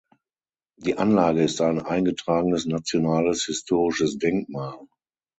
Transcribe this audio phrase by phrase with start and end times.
[0.77, 4.79] Die Anlage ist ein eingetragenes Nationales Historisches Denkmal.